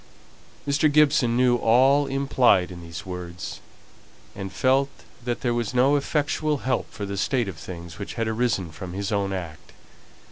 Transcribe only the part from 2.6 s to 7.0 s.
in these words, and felt that there was no effectual help